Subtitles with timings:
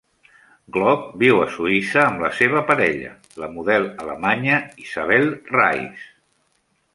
[0.77, 3.11] Glock viu a Suïssa amb la seva parella,
[3.43, 6.09] la model alemanya Isabell Reis.